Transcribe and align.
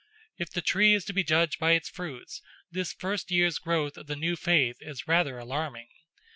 If 0.39 0.49
the 0.49 0.63
tree 0.63 0.95
is 0.95 1.05
to 1.05 1.13
be 1.13 1.23
judged 1.23 1.59
by 1.59 1.73
its 1.73 1.87
fruits, 1.87 2.41
this 2.71 2.91
first 2.91 3.29
year's 3.29 3.59
growth 3.59 3.97
of 3.97 4.07
the 4.07 4.15
new 4.15 4.35
faith 4.35 4.77
is 4.79 5.07
rather 5.07 5.37
alarming. 5.37 5.89